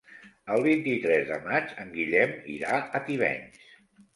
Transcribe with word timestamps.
El 0.53 0.63
vint-i-tres 0.67 1.27
de 1.33 1.37
maig 1.43 1.75
en 1.83 1.93
Guillem 1.99 2.35
irà 2.55 2.81
a 2.81 3.03
Tivenys. 3.11 3.71